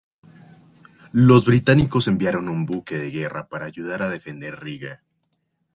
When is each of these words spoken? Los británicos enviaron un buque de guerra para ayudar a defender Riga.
Los 1.11 1.45
británicos 1.45 2.07
enviaron 2.07 2.49
un 2.49 2.65
buque 2.65 2.95
de 2.97 3.11
guerra 3.11 3.45
para 3.47 3.67
ayudar 3.67 4.01
a 4.01 4.09
defender 4.09 4.59
Riga. 4.59 5.03